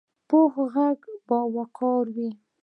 پوخ 0.29 0.53
غږ 0.73 0.99
باوقاره 1.27 2.11
وي 2.15 2.29